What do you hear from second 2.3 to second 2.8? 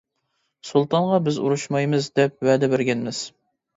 ۋەدە